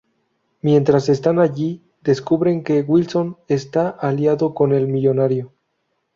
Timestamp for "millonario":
4.87-5.53